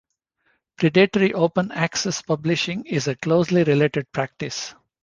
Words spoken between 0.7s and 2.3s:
Predatory open access